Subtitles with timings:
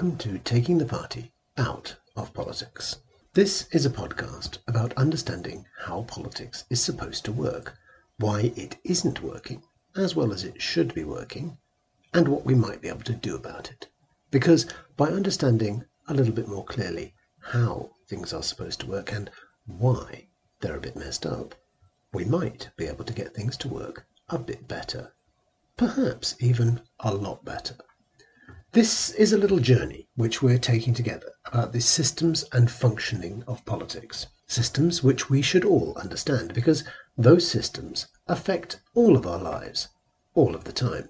[0.00, 3.02] welcome to Taking the Party Out of Politics.
[3.34, 7.76] This is a podcast about understanding how politics is supposed to work,
[8.16, 9.62] why it isn't working
[9.94, 11.58] as well as it should be working,
[12.14, 13.88] and what we might be able to do about it.
[14.30, 14.66] Because
[14.96, 19.30] by understanding a little bit more clearly how things are supposed to work and
[19.66, 20.28] why
[20.60, 21.54] they're a bit messed up,
[22.14, 25.12] we might be able to get things to work a bit better.
[25.76, 27.76] Perhaps even a lot better.
[28.72, 33.64] This is a little journey which we're taking together about the systems and functioning of
[33.64, 34.28] politics.
[34.46, 36.84] Systems which we should all understand because
[37.18, 39.88] those systems affect all of our lives,
[40.34, 41.08] all of the time.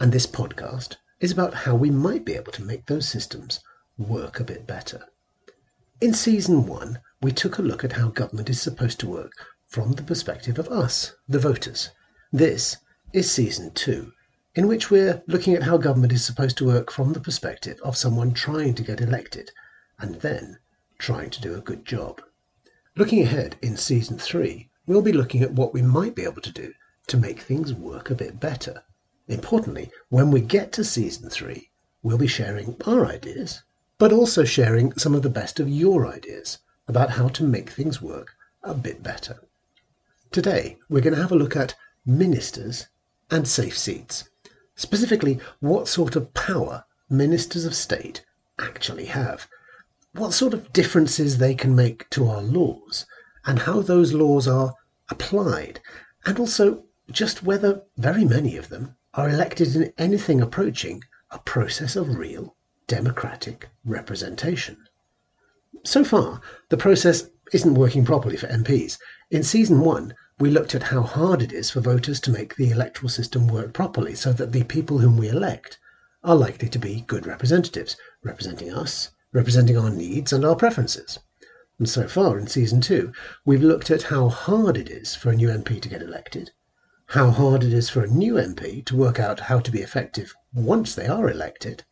[0.00, 3.60] And this podcast is about how we might be able to make those systems
[3.98, 5.04] work a bit better.
[6.00, 9.32] In season one, we took a look at how government is supposed to work
[9.66, 11.90] from the perspective of us, the voters.
[12.32, 12.78] This
[13.12, 14.12] is season two,
[14.56, 17.94] in which we're looking at how government is supposed to work from the perspective of
[17.94, 19.50] someone trying to get elected
[19.98, 20.58] and then
[20.98, 22.22] trying to do a good job.
[22.96, 26.50] Looking ahead in season three, we'll be looking at what we might be able to
[26.50, 26.72] do
[27.08, 28.82] to make things work a bit better.
[29.28, 31.70] Importantly, when we get to season three,
[32.02, 33.62] we'll be sharing our ideas,
[33.98, 38.00] but also sharing some of the best of your ideas about how to make things
[38.00, 39.38] work a bit better.
[40.32, 41.74] Today, we're going to have a look at
[42.06, 42.86] ministers
[43.30, 44.24] and safe seats.
[44.76, 48.24] Specifically, what sort of power ministers of state
[48.58, 49.48] actually have,
[50.12, 53.06] what sort of differences they can make to our laws,
[53.46, 54.74] and how those laws are
[55.08, 55.80] applied,
[56.26, 61.96] and also just whether very many of them are elected in anything approaching a process
[61.96, 62.54] of real
[62.86, 64.76] democratic representation.
[65.84, 68.98] So far, the process isn't working properly for MPs.
[69.30, 72.70] In season one, we looked at how hard it is for voters to make the
[72.70, 75.78] electoral system work properly so that the people whom we elect
[76.22, 81.18] are likely to be good representatives, representing us, representing our needs and our preferences.
[81.78, 83.12] And so far in season two,
[83.46, 86.50] we've looked at how hard it is for a new MP to get elected,
[87.06, 90.34] how hard it is for a new MP to work out how to be effective
[90.52, 91.84] once they are elected,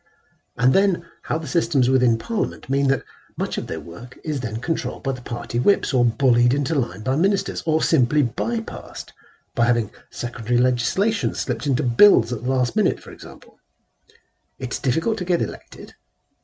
[0.59, 3.05] and then how the systems within Parliament mean that
[3.37, 7.03] much of their work is then controlled by the party whips or bullied into line
[7.03, 9.13] by ministers or simply bypassed
[9.55, 13.59] by having secondary legislation slipped into bills at the last minute, for example.
[14.59, 15.95] It's difficult to get elected,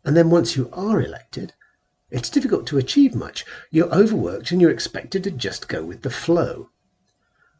[0.04, 1.54] and then once you are elected,
[2.10, 3.44] it's difficult to achieve much.
[3.70, 6.70] You're overworked and you're expected to just go with the flow.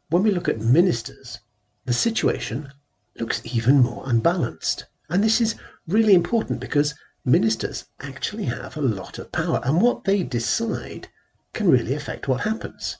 [0.09, 1.39] When we look at ministers,
[1.85, 2.73] the situation
[3.17, 4.85] looks even more unbalanced.
[5.09, 5.55] And this is
[5.87, 11.07] really important because ministers actually have a lot of power, and what they decide
[11.53, 12.97] can really affect what happens.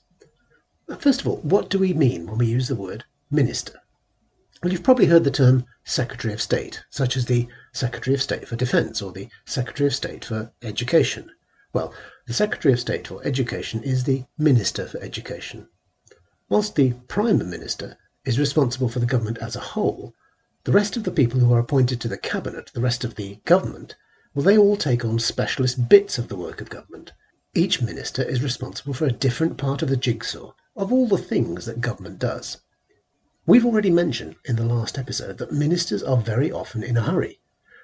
[0.88, 3.80] Uh, first of all, what do we mean when we use the word minister?
[4.62, 8.48] Well, you've probably heard the term Secretary of State, such as the Secretary of State
[8.48, 11.32] for Defence or the Secretary of State for Education.
[11.74, 11.92] Well,
[12.28, 15.68] the Secretary of State for Education is the Minister for Education.
[16.48, 20.14] Whilst the Prime Minister is responsible for the government as a whole,
[20.66, 23.42] the rest of the people who are appointed to the Cabinet, the rest of the
[23.46, 23.96] government,
[24.34, 27.12] well, they all take on specialist bits of the work of government.
[27.54, 31.66] Each minister is responsible for a different part of the jigsaw of all the things
[31.66, 32.58] that government does.
[33.46, 37.42] We've already mentioned in the last episode that ministers are very often in a hurry.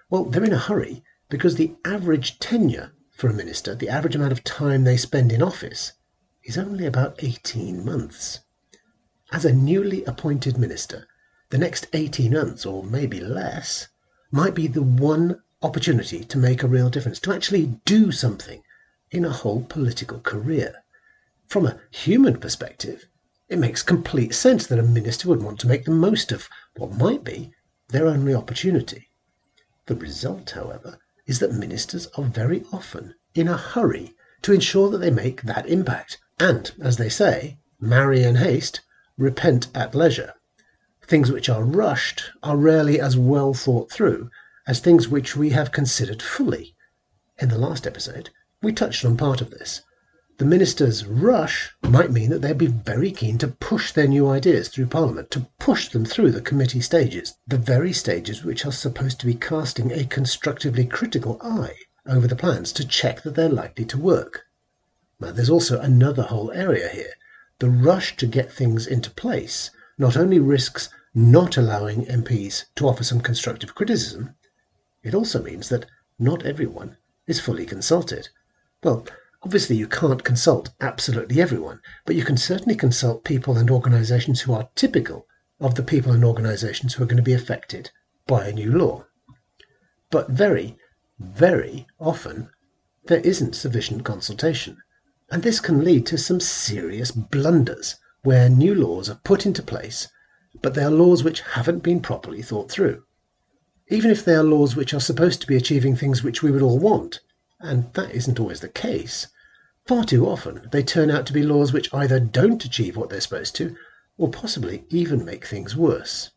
[0.09, 4.31] Well, they're in a hurry because the average tenure for a minister, the average amount
[4.31, 5.93] of time they spend in office,
[6.43, 8.39] is only about 18 months.
[9.33, 11.07] As a newly appointed minister,
[11.49, 13.89] the next 18 months, or maybe less,
[14.31, 18.61] might be the one opportunity to make a real difference, to actually do something
[19.11, 20.83] in a whole political career.
[21.47, 23.07] From a human perspective,
[23.49, 26.91] it makes complete sense that a minister would want to make the most of what
[26.91, 27.53] might be
[27.89, 29.09] their only opportunity.
[29.85, 34.99] The result, however, is that ministers are very often in a hurry to ensure that
[34.99, 36.19] they make that impact.
[36.39, 38.81] And, as they say, marry in haste,
[39.17, 40.33] repent at leisure.
[41.01, 44.29] Things which are rushed are rarely as well thought through
[44.67, 46.75] as things which we have considered fully.
[47.39, 48.31] In the last episode,
[48.61, 49.81] we touched on part of this.
[50.39, 54.67] The minister's rush might mean that they'd be very keen to push their new ideas
[54.67, 59.19] through Parliament, to push them through the committee stages, the very stages which are supposed
[59.21, 61.73] to be casting a constructively critical eye
[62.05, 64.43] over the plans to check that they're likely to work.
[65.19, 67.13] Now, there's also another whole area here.
[67.59, 73.03] The rush to get things into place not only risks not allowing MPs to offer
[73.03, 74.35] some constructive criticism,
[75.07, 75.85] it also means that
[76.19, 78.27] not everyone is fully consulted.
[78.83, 79.07] Well,
[79.41, 84.53] obviously you can't consult absolutely everyone, but you can certainly consult people and organisations who
[84.53, 85.25] are typical
[85.61, 87.89] of the people and organisations who are going to be affected
[88.25, 89.05] by a new law.
[90.11, 90.77] But very,
[91.19, 92.49] very often
[93.05, 94.77] there isn't sufficient consultation.
[95.31, 100.09] And this can lead to some serious blunders where new laws are put into place,
[100.61, 103.03] but they are laws which haven't been properly thought through.
[103.89, 106.61] Even if they are laws which are supposed to be achieving things which we would
[106.61, 107.21] all want,
[107.59, 109.27] and that isn't always the case,
[109.85, 113.21] far too often they turn out to be laws which either don't achieve what they're
[113.21, 113.77] supposed to,
[114.17, 116.31] or possibly even make things worse.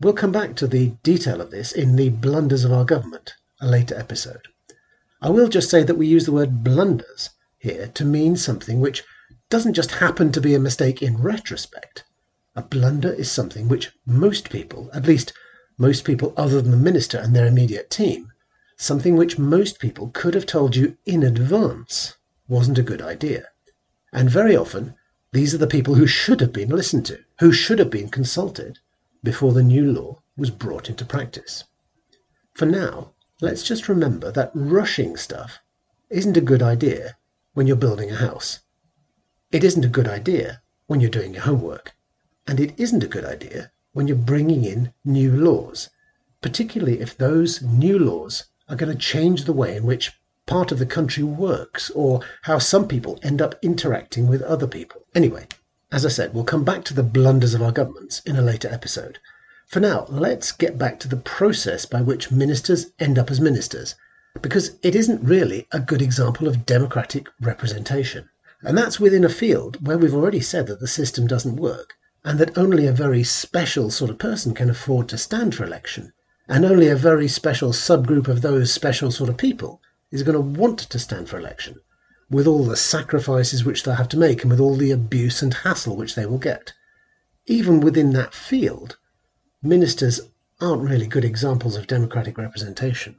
[0.00, 3.68] We'll come back to the detail of this in the blunders of our government, a
[3.68, 4.48] later episode.
[5.22, 9.04] I will just say that we use the word blunders here to mean something which
[9.48, 12.02] doesn't just happen to be a mistake in retrospect.
[12.56, 15.32] A blunder is something which most people, at least
[15.78, 18.32] most people other than the minister and their immediate team,
[18.76, 22.16] something which most people could have told you in advance
[22.48, 23.48] wasn't a good idea.
[24.12, 24.94] And very often,
[25.32, 28.78] these are the people who should have been listened to, who should have been consulted
[29.22, 31.64] before the new law was brought into practice.
[32.54, 35.58] For now, let's just remember that rushing stuff
[36.08, 37.16] isn't a good idea
[37.52, 38.60] when you're building a house.
[39.52, 41.92] It isn't a good idea when you're doing your homework.
[42.46, 45.88] And it isn't a good idea when you're bringing in new laws,
[46.42, 50.12] particularly if those new laws are going to change the way in which
[50.44, 55.00] part of the country works or how some people end up interacting with other people.
[55.14, 55.46] Anyway,
[55.90, 58.68] as I said, we'll come back to the blunders of our governments in a later
[58.70, 59.18] episode.
[59.66, 63.94] For now, let's get back to the process by which ministers end up as ministers,
[64.42, 68.28] because it isn't really a good example of democratic representation.
[68.60, 71.94] And that's within a field where we've already said that the system doesn't work,
[72.26, 76.12] and that only a very special sort of person can afford to stand for election,
[76.48, 79.80] and only a very special subgroup of those special sort of people
[80.10, 81.76] is going to want to stand for election,
[82.28, 85.54] with all the sacrifices which they'll have to make and with all the abuse and
[85.54, 86.72] hassle which they will get.
[87.46, 88.96] Even within that field,
[89.62, 90.20] ministers
[90.60, 93.14] aren't really good examples of democratic representation.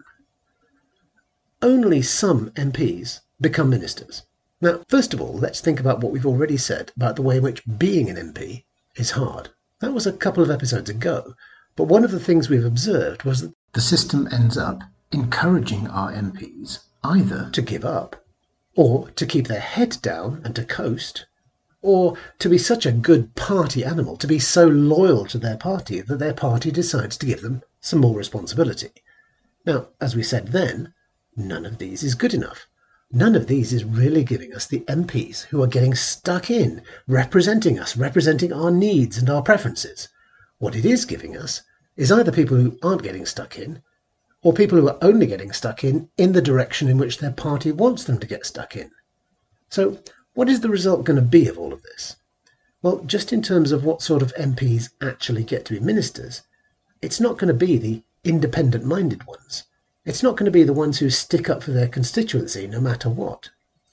[1.62, 4.24] Only some MPs become ministers.
[4.60, 7.44] Now, first of all, let's think about what we've already said about the way in
[7.44, 8.65] which being an MP
[8.98, 9.50] is hard.
[9.80, 11.36] That was a couple of episodes ago,
[11.76, 16.12] but one of the things we've observed was that the system ends up encouraging our
[16.12, 18.26] MPs either to give up,
[18.76, 21.26] or to keep their head down and to coast,
[21.82, 26.02] or to be such a good party animal, to be so loyal to their party
[26.02, 28.92] that their party decides to give them some more responsibility.
[29.66, 30.94] Now, as we said then,
[31.36, 32.68] none of these is good enough.
[33.12, 37.80] None of these is really giving us the MPs who are getting stuck in, representing
[37.80, 40.09] us, representing our needs and our preferences.
[40.57, 41.62] What it is giving us
[41.95, 43.81] is either people who aren't getting stuck in,
[44.44, 47.71] or people who are only getting stuck in in the direction in which their party
[47.71, 48.92] wants them to get stuck in.
[49.69, 50.00] So,
[50.33, 52.18] what is the result going to be of all of this?
[52.81, 56.42] Well, just in terms of what sort of MPs actually get to be ministers,
[57.01, 59.63] it's not going to be the independent minded ones.
[60.07, 63.09] It's not going to be the ones who stick up for their constituency no matter
[63.09, 63.50] what.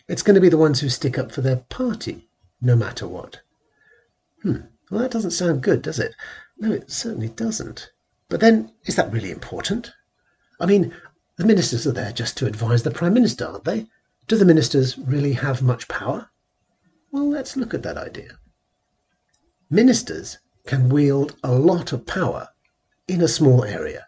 [0.06, 2.28] It's going to be the ones who stick up for their party
[2.60, 3.40] no matter what.
[4.42, 4.60] Hmm,
[4.92, 6.14] well, that doesn't sound good, does it?
[6.56, 7.90] No, it certainly doesn't.
[8.28, 9.92] But then, is that really important?
[10.60, 10.94] I mean,
[11.36, 13.88] the ministers are there just to advise the Prime Minister, aren't they?
[14.28, 16.30] Do the ministers really have much power?
[17.10, 18.38] Well, let's look at that idea.
[19.68, 22.50] Ministers can wield a lot of power
[23.08, 24.06] in a small area.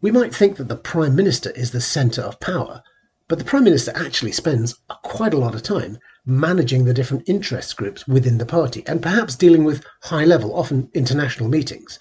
[0.00, 2.84] We might think that the Prime Minister is the centre of power,
[3.26, 7.76] but the Prime Minister actually spends quite a lot of time managing the different interest
[7.76, 11.98] groups within the party and perhaps dealing with high level, often international meetings.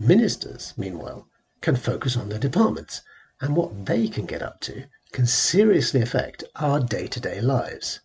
[0.00, 1.28] Ministers, meanwhile,
[1.60, 3.02] can focus on their departments,
[3.40, 8.00] and what they can get up to can seriously affect our day to day lives.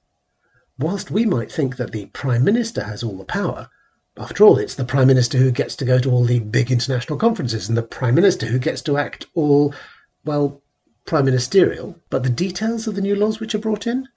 [0.77, 3.69] Whilst we might think that the Prime Minister has all the power,
[4.15, 7.17] after all, it's the Prime Minister who gets to go to all the big international
[7.17, 9.73] conferences and the Prime Minister who gets to act all,
[10.23, 10.61] well,
[11.05, 11.99] prime ministerial.
[12.11, 14.07] But the details of the new laws which are brought in,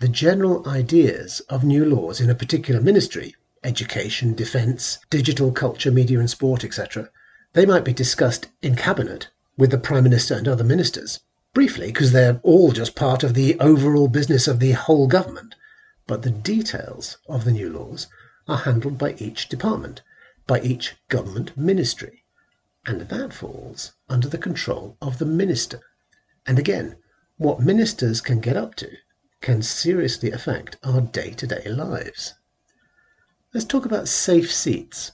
[0.00, 6.18] the general ideas of new laws in a particular ministry, education, defence, digital, culture, media
[6.18, 7.10] and sport, etc.,
[7.52, 9.28] they might be discussed in Cabinet
[9.58, 11.20] with the Prime Minister and other ministers,
[11.52, 15.54] briefly, because they're all just part of the overall business of the whole government.
[16.06, 18.06] But the details of the new laws
[18.48, 20.02] are handled by each department,
[20.46, 22.24] by each government ministry,
[22.84, 25.80] and that falls under the control of the minister.
[26.46, 26.96] And again,
[27.36, 28.96] what ministers can get up to
[29.40, 32.34] can seriously affect our day to day lives.
[33.52, 35.12] Let's talk about safe seats.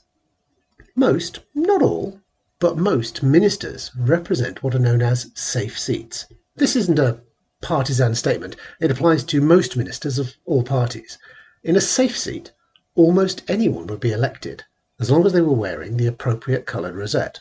[0.95, 2.21] Most, not all,
[2.59, 6.25] but most ministers represent what are known as safe seats.
[6.55, 7.21] This isn't a
[7.61, 11.17] partisan statement, it applies to most ministers of all parties.
[11.63, 12.51] In a safe seat,
[12.99, 14.65] almost anyone would be elected,
[14.99, 17.39] as long as they were wearing the appropriate coloured rosette.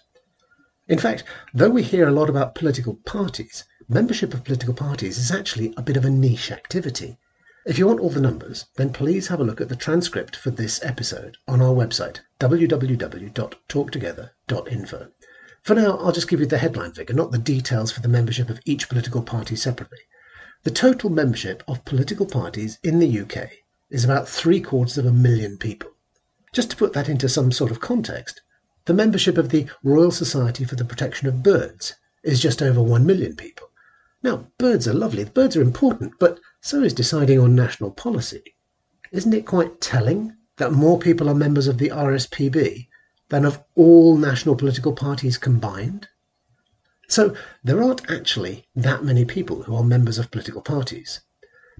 [0.86, 5.32] In fact, though we hear a lot about political parties, membership of political parties is
[5.32, 7.18] actually a bit of a niche activity.
[7.66, 10.52] If you want all the numbers, then please have a look at the transcript for
[10.52, 15.08] this episode on our website, www.talktogether.info.
[15.64, 18.48] For now, I'll just give you the headline figure, not the details for the membership
[18.48, 19.98] of each political party separately.
[20.62, 23.50] The total membership of political parties in the UK
[23.90, 25.90] is about three quarters of a million people.
[26.52, 28.40] Just to put that into some sort of context,
[28.84, 33.04] the membership of the Royal Society for the Protection of Birds is just over 1
[33.04, 33.68] million people.
[34.22, 38.42] Now, birds are lovely, birds are important, but so is deciding on national policy.
[39.12, 42.88] Isn't it quite telling that more people are members of the RSPB
[43.28, 46.08] than of all national political parties combined?
[47.08, 51.20] So there aren't actually that many people who are members of political parties.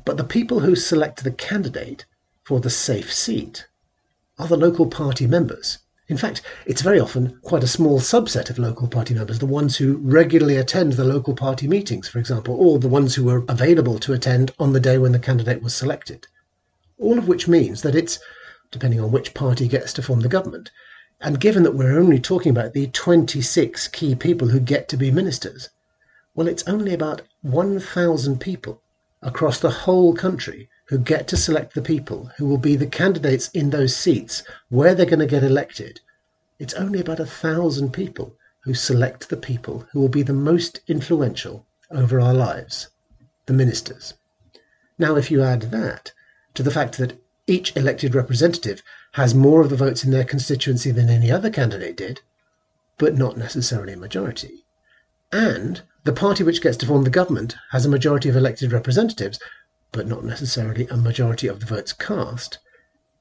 [0.05, 2.05] But the people who select the candidate
[2.45, 3.67] for the safe seat
[4.39, 5.79] are the local party members
[6.09, 9.77] in fact, it's very often quite a small subset of local party members, the ones
[9.77, 13.99] who regularly attend the local party meetings, for example, or the ones who were available
[13.99, 16.27] to attend on the day when the candidate was selected.
[16.99, 18.19] All of which means that it's,
[18.71, 20.71] depending on which party gets to form the government,
[21.21, 25.11] and given that we're only talking about the 26 key people who get to be
[25.11, 25.69] ministers,
[26.35, 28.83] well, it's only about 1,000 people
[29.23, 33.49] across the whole country who get to select the people who will be the candidates
[33.49, 36.01] in those seats where they're going to get elected,
[36.59, 40.81] it's only about a thousand people who select the people who will be the most
[40.87, 42.89] influential over our lives,
[43.47, 44.15] the ministers.
[44.99, 46.13] Now, if you add that
[46.55, 48.83] to the fact that each elected representative
[49.13, 52.21] has more of the votes in their constituency than any other candidate did,
[52.99, 54.67] but not necessarily a majority,
[55.33, 59.39] and the party which gets to form the government has a majority of elected representatives,
[59.93, 62.59] but not necessarily a majority of the votes cast.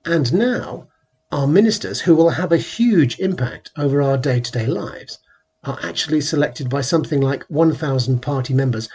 [0.05, 0.87] And now,
[1.31, 5.19] our ministers, who will have a huge impact over our day to day lives,
[5.63, 8.87] are actually selected by something like 1,000 party members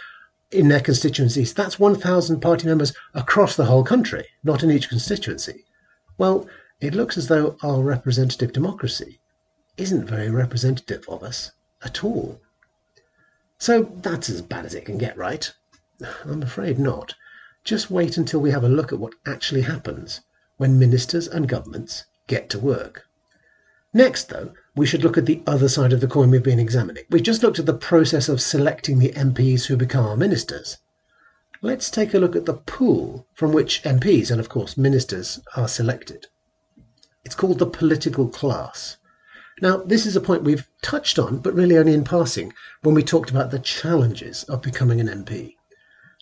[0.49, 1.53] in their constituencies.
[1.53, 5.65] That's 1,000 party members across the whole country, not in each constituency.
[6.17, 6.47] Well,
[6.79, 9.19] it looks as though our representative democracy
[9.77, 11.51] isn't very representative of us
[11.83, 12.39] at all.
[13.59, 15.53] So that's as bad as it can get, right?
[16.25, 17.15] I'm afraid not.
[17.63, 20.21] Just wait until we have a look at what actually happens
[20.57, 23.03] when ministers and governments get to work.
[23.93, 27.03] Next, though, we should look at the other side of the coin we've been examining.
[27.09, 30.77] We've just looked at the process of selecting the MPs who become our ministers.
[31.61, 35.67] Let's take a look at the pool from which MPs and, of course, ministers are
[35.67, 36.27] selected.
[37.23, 38.97] It's called the political class.
[39.61, 43.03] Now, this is a point we've touched on, but really only in passing, when we
[43.03, 45.55] talked about the challenges of becoming an MP.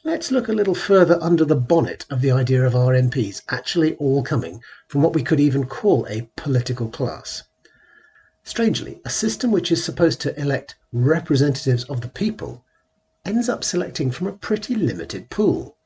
[0.04, 3.96] Let's look a little further under the bonnet of the idea of our MPs actually
[3.96, 7.44] all coming from what we could even call a political class.
[8.44, 12.66] Strangely, a system which is supposed to elect representatives of the people
[13.24, 15.78] ends up selecting from a pretty limited pool.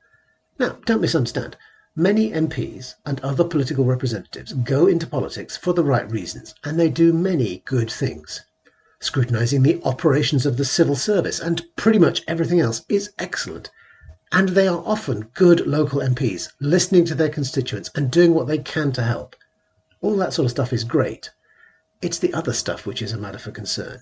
[0.58, 1.58] Now, don't misunderstand.
[1.96, 6.90] Many MPs and other political representatives go into politics for the right reasons, and they
[6.90, 8.42] do many good things.
[9.00, 13.70] Scrutinising the operations of the civil service and pretty much everything else is excellent
[14.32, 18.58] and they are often good local MPs, listening to their constituents and doing what they
[18.58, 19.36] can to help.
[20.02, 21.32] All that sort of stuff is great.
[22.02, 24.02] It's the other stuff which is a matter for concern.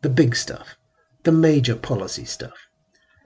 [0.00, 0.78] The big stuff.
[1.24, 2.65] The major policy stuff.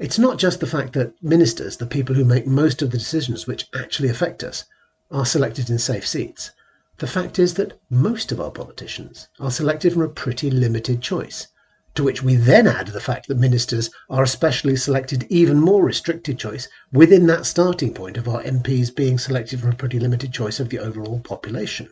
[0.00, 3.47] It's not just the fact that ministers, the people who make most of the decisions
[3.47, 4.64] which actually affect us,
[5.11, 6.52] are selected in safe seats.
[6.97, 11.49] The fact is that most of our politicians are selected from a pretty limited choice
[11.97, 16.38] to which we then add the fact that ministers are especially selected even more restricted
[16.38, 20.61] choice within that starting point of our MPs being selected from a pretty limited choice
[20.61, 21.90] of the overall population.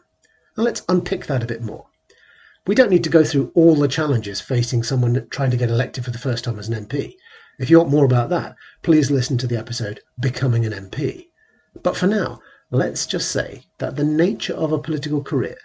[0.57, 1.89] Now let's unpick that a bit more.
[2.67, 6.07] We don't need to go through all the challenges facing someone trying to get elected
[6.07, 7.15] for the first time as an MP.
[7.59, 11.27] If you want more about that, please listen to the episode Becoming an MP.
[11.83, 15.57] But for now, let's just say that the nature of a political career,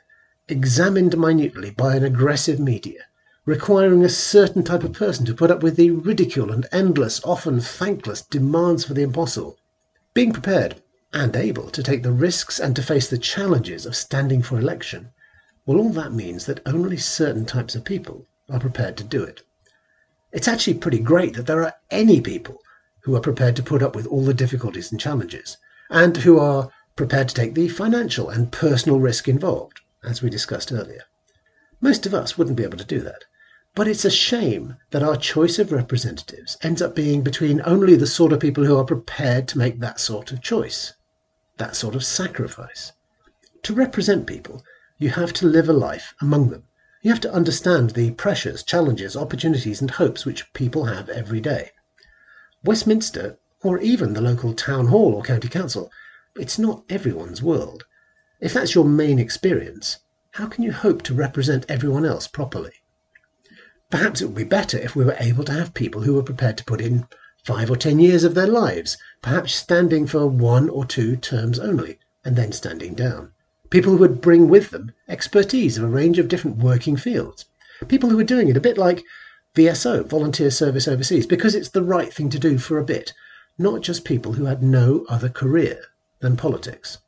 [0.48, 3.02] examined minutely by an aggressive media,
[3.46, 7.60] requiring a certain type of person to put up with the ridicule and endless, often
[7.60, 9.60] thankless demands for the impossible.
[10.16, 10.82] Being prepared
[11.14, 15.12] and able to take the risks and to face the challenges of standing for election,
[15.68, 19.44] well, all that means that only certain types of people are prepared to do it.
[20.34, 22.58] It's actually pretty great that there are any people
[23.04, 25.58] who are prepared to put up with all the difficulties and challenges,
[25.92, 30.72] and who are prepared to take the financial and personal risk involved, as we discussed
[30.72, 31.04] earlier.
[31.82, 33.26] Most of us wouldn't be able to do that.
[33.76, 38.08] But it's a shame that our choice of representatives ends up being between only the
[38.08, 40.94] sort of people who are prepared to make that sort of choice,
[41.58, 42.92] that sort of sacrifice.
[43.64, 44.64] To represent people,
[44.98, 46.64] you have to live a life among them.
[47.04, 51.72] You have to understand the pressures, challenges, opportunities, and hopes which people have every day.
[52.64, 55.92] Westminster, or even the local town hall or county council,
[56.38, 57.84] it's not everyone's world.
[58.40, 59.98] If that's your main experience,
[60.32, 62.72] how can you hope to represent everyone else properly?
[63.90, 66.58] Perhaps it would be better if we were able to have people who were prepared
[66.60, 67.06] to put in
[67.44, 72.00] five or ten years of their lives, perhaps standing for one or two terms only,
[72.24, 73.34] and then standing down.
[73.74, 77.46] People who would bring with them expertise of a range of different working fields.
[77.88, 79.04] People who are doing it a bit like
[79.56, 83.14] VSO, Volunteer Service Overseas, because it's the right thing to do for a bit,
[83.58, 85.82] not just people who had no other career
[86.20, 87.00] than politics.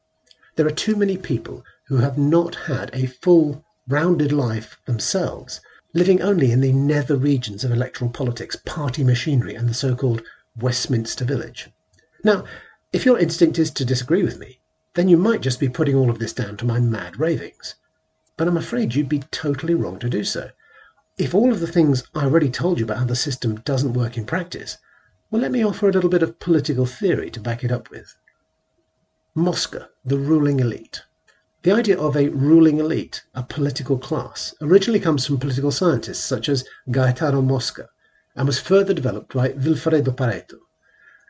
[0.56, 5.62] There are too many people who have not had a full, rounded life themselves,
[5.94, 10.24] living only in the nether regions of electoral politics, party machinery, and the so called
[10.56, 11.70] Westminster Village.
[12.24, 12.44] Now,
[12.92, 14.62] if your instinct is to disagree with me,
[14.96, 17.76] then you might just be putting all of this down to my mad ravings.
[18.38, 20.52] But I'm afraid you'd be totally wrong to do so.
[21.18, 24.18] If all of the things I already told you about how the system doesn't work
[24.18, 24.78] in practice,
[25.30, 28.16] well, let me offer a little bit of political theory to back it up with.
[29.34, 31.04] Mosca, the ruling elite.
[31.64, 36.48] The idea of a ruling elite, a political class, originally comes from political scientists such
[36.48, 37.90] as Gaetano Mosca
[38.36, 40.60] and was further developed by Vilfredo Pareto.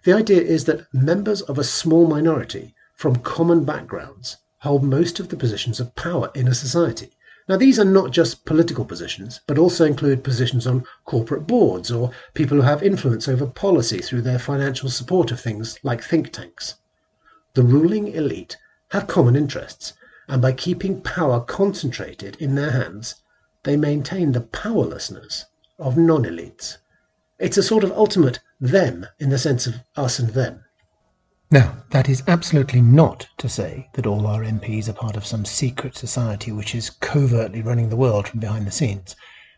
[0.04, 5.30] The idea is that members of a small minority from common backgrounds hold most of
[5.30, 7.12] the positions of power in a society
[7.48, 12.10] now, these are not just political positions, but also include positions on corporate boards or
[12.34, 16.74] people who have influence over policy through their financial support of things like think tanks.
[17.54, 18.58] The ruling elite
[18.90, 19.94] have common interests,
[20.28, 23.14] and by keeping power concentrated in their hands,
[23.62, 25.46] they maintain the powerlessness
[25.78, 26.78] of non elites.
[27.38, 30.65] It's a sort of ultimate them in the sense of us and them.
[31.52, 35.46] Now, that is absolutely not to say that all our MPs are part of some
[35.46, 39.16] secret society which is covertly running the world from behind the scenes.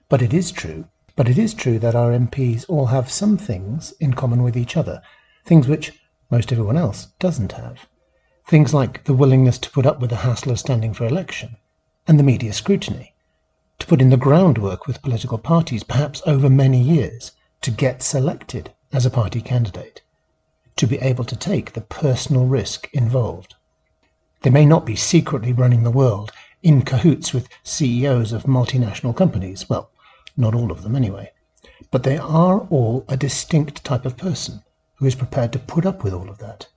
[0.10, 0.89] But it is true.
[1.15, 4.76] But it is true that our MPs all have some things in common with each
[4.76, 5.02] other,
[5.45, 5.93] things which
[6.30, 7.88] most everyone else doesn't have.
[8.45, 11.56] Things like the willingness to put up with the hassle of standing for election,
[12.06, 13.15] and the media scrutiny,
[13.80, 18.73] to put in the groundwork with political parties, perhaps over many years, to get selected
[18.91, 20.02] as a party candidate
[20.78, 23.56] to be able to take the personal risk involved.
[24.42, 26.32] They may not be secretly running the world
[26.63, 29.92] in cahoots with CEOs of multinational companies, well,
[30.36, 31.32] not all of them anyway,
[31.92, 34.63] but they are all a distinct type of person
[34.96, 36.68] who is prepared to put up with all of that.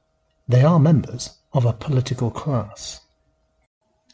[0.49, 3.01] They are members of a political class.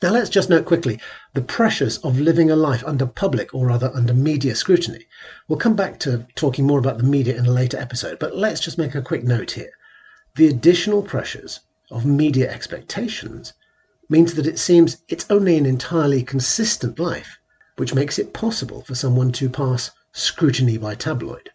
[0.03, 1.01] Now, let's just note quickly
[1.33, 5.07] the pressures of living a life under public, or rather under media scrutiny.
[5.49, 8.61] We'll come back to talking more about the media in a later episode, but let's
[8.61, 9.71] just make a quick note here.
[10.35, 13.55] The additional pressures of media expectations
[14.11, 17.39] means that it seems it's only an entirely consistent life
[17.77, 21.49] which makes it possible for someone to pass scrutiny by tabloid.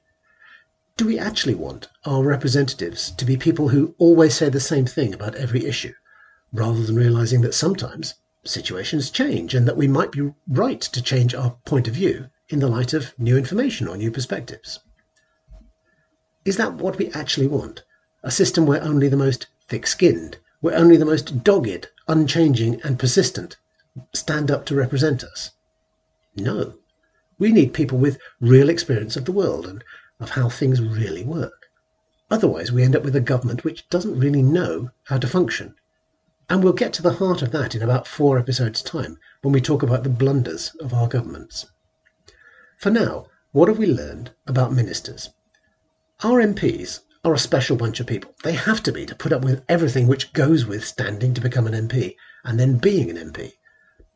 [0.97, 5.13] Do we actually want our representatives to be people who always say the same thing
[5.13, 5.93] about every issue,
[6.51, 11.35] rather than realizing that sometimes situations change and that we might be right to change
[11.35, 14.79] our point of view in the light of new information or new perspectives.
[16.43, 17.83] Is that what we actually want?
[18.23, 22.97] A system where only the most thick skinned, where only the most dogged, unchanging, and
[22.97, 23.57] persistent
[24.13, 25.51] stand up to represent us?
[26.35, 26.79] No.
[27.37, 29.83] We need people with real experience of the world and
[30.19, 31.67] of how things really work.
[32.31, 35.75] Otherwise, we end up with a government which doesn't really know how to function
[36.51, 39.61] and we'll get to the heart of that in about four episodes' time when we
[39.61, 41.65] talk about the blunders of our governments.
[42.77, 45.29] For now, what have we learned about ministers?
[46.25, 48.35] Our MPs are a special bunch of people.
[48.43, 51.67] They have to be to put up with everything which goes with standing to become
[51.67, 53.53] an MP and then being an MP.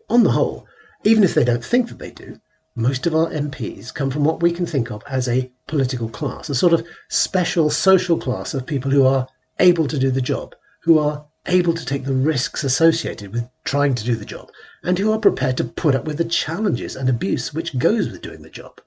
[0.10, 0.68] On the whole,
[1.06, 2.42] even if they don't think that they do,
[2.76, 6.50] most of our MPs come from what we can think of as a political class,
[6.50, 10.54] a sort of special social class of people who are able to do the job,
[10.82, 14.52] who are able to take the risks associated with trying to do the job,
[14.84, 18.22] and who are prepared to put up with the challenges and abuse which goes with
[18.22, 18.82] doing the job.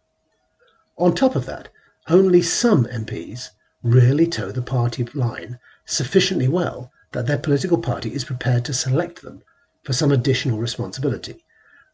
[0.97, 1.69] On top of that,
[2.09, 3.51] only some MPs
[3.83, 9.23] really toe the party line sufficiently well that their political party is prepared to select
[9.23, 9.43] them
[9.83, 11.45] for some additional responsibility.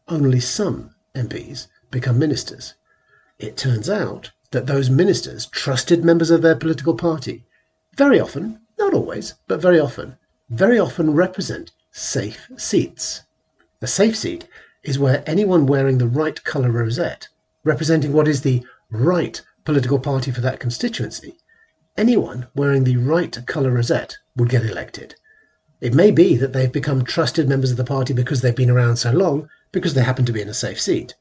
[0.07, 2.73] Only some MPs become ministers.
[3.39, 7.45] It turns out that those ministers, trusted members of their political party,
[7.95, 10.17] very often, not always, but very often,
[10.49, 13.23] very often represent safe seats.
[13.81, 14.47] A safe seat
[14.83, 17.27] is where anyone wearing the right colour rosette,
[17.63, 21.37] representing what is the right political party for that constituency,
[21.97, 25.15] anyone wearing the right colour rosette would get elected.
[25.81, 28.97] It may be that they've become trusted members of the party because they've been around
[28.97, 31.15] so long, because they happen to be in a safe seat.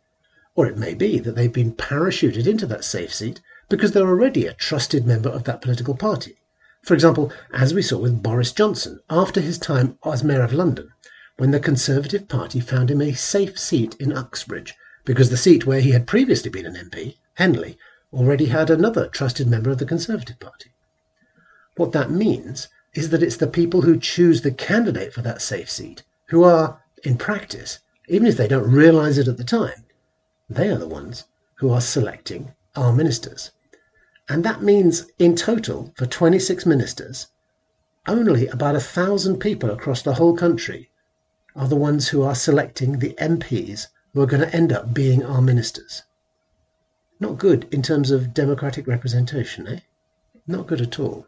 [0.55, 4.47] Or it may be that they've been parachuted into that safe seat because they're already
[4.47, 6.37] a trusted member of that political party.
[6.85, 10.91] For example, as we saw with Boris Johnson after his time as Mayor of London,
[11.39, 14.75] when the Conservative Party found him a safe seat in Uxbridge,
[15.07, 17.79] because the seat where he had previously been an MP, Henley,
[18.13, 20.75] already had another trusted member of the Conservative Party.
[21.77, 25.71] What that means is that it's the people who choose the candidate for that safe
[25.71, 29.87] seat who are, in practice, even if they don't realize it at the time,
[30.51, 33.53] they are the ones who are selecting our ministers.
[34.29, 37.27] And that means, in total, for 26 ministers,
[38.07, 40.91] only about a thousand people across the whole country
[41.55, 45.23] are the ones who are selecting the MPs who are going to end up being
[45.25, 46.03] our ministers.
[47.21, 49.81] Not good in terms of democratic representation, eh?
[50.47, 51.27] Not good at all.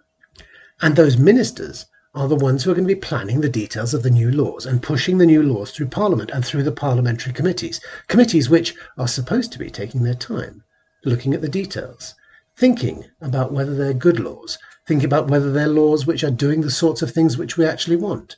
[0.81, 4.03] And those ministers are the ones who are going to be planning the details of
[4.03, 7.81] the new laws and pushing the new laws through Parliament and through the parliamentary committees.
[8.09, 10.65] Committees which are supposed to be taking their time,
[11.05, 12.15] looking at the details,
[12.57, 16.71] thinking about whether they're good laws, thinking about whether they're laws which are doing the
[16.71, 18.37] sorts of things which we actually want.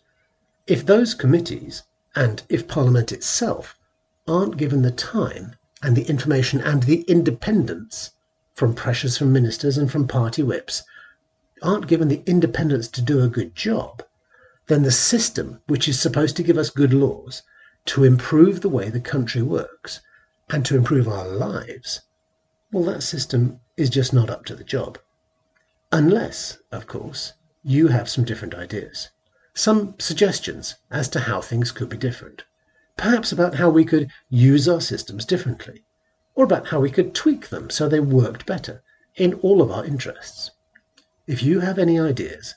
[0.67, 1.85] If those committees,
[2.17, 3.79] and if Parliament itself,
[4.27, 8.11] aren't given the time and the information and the independence
[8.55, 10.83] from pressures from ministers and from party whips
[11.63, 14.03] aren't given the independence to do a good job,
[14.67, 17.43] then the system, which is supposed to give us good laws,
[17.85, 20.01] to improve the way the country works,
[20.51, 22.01] and to improve our lives,
[22.71, 24.99] well, that system is just not up to the job.
[25.91, 29.09] Unless, of course, you have some different ideas,
[29.55, 32.45] some suggestions as to how things could be different,
[32.97, 35.85] perhaps about how we could use our systems differently,
[36.35, 38.83] or about how we could tweak them so they worked better
[39.17, 40.51] in all of our interests.
[41.27, 42.55] If you have any ideas,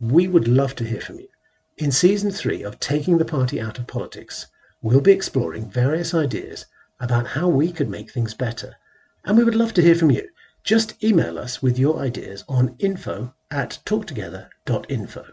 [0.00, 1.28] we would love to hear from you.
[1.76, 4.46] In season three of Taking the Party Out of Politics,
[4.80, 6.66] we'll be exploring various ideas
[6.98, 8.76] about how we could make things better.
[9.24, 10.28] And we would love to hear from you.
[10.64, 15.24] Just email us with your ideas on info at talktogether.info.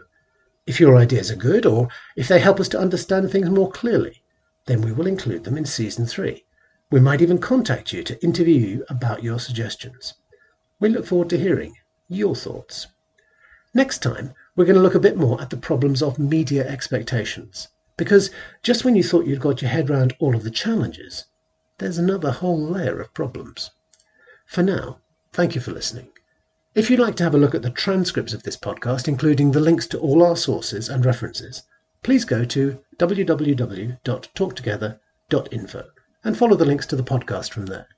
[0.66, 4.22] If your ideas are good, or if they help us to understand things more clearly,
[4.66, 6.44] then we will include them in season three.
[6.90, 10.14] We might even contact you to interview you about your suggestions.
[10.80, 11.74] We look forward to hearing
[12.08, 12.86] your thoughts.
[13.74, 17.68] Next time, we're going to look a bit more at the problems of media expectations.
[17.96, 18.30] Because
[18.62, 21.24] just when you thought you'd got your head round all of the challenges,
[21.78, 23.70] there's another whole layer of problems.
[24.48, 26.08] For now, thank you for listening.
[26.74, 29.60] If you'd like to have a look at the transcripts of this podcast, including the
[29.60, 31.64] links to all our sources and references,
[32.02, 35.84] please go to www.talktogether.info
[36.24, 37.88] and follow the links to the podcast from there.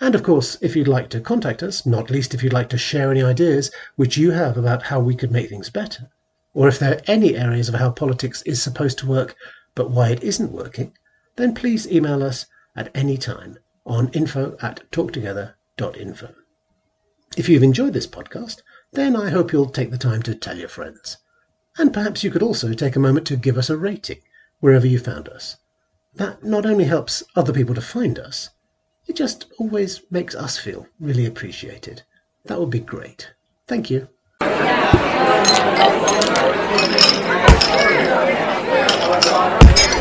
[0.00, 2.78] And of course, if you'd like to contact us, not least if you'd like to
[2.78, 6.10] share any ideas which you have about how we could make things better,
[6.52, 9.36] or if there are any areas of how politics is supposed to work
[9.76, 10.96] but why it isn't working,
[11.36, 16.34] then please email us at any time on info at talktogether.info info.
[17.36, 18.60] If you've enjoyed this podcast,
[18.92, 21.16] then I hope you'll take the time to tell your friends.
[21.78, 24.20] And perhaps you could also take a moment to give us a rating
[24.60, 25.56] wherever you found us.
[26.14, 28.50] That not only helps other people to find us,
[29.06, 32.02] it just always makes us feel really appreciated.
[32.44, 33.32] That would be great.
[33.66, 34.08] Thank you.
[39.22, 39.98] Yeah.